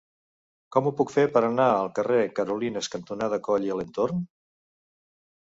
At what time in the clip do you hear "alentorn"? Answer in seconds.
3.77-4.27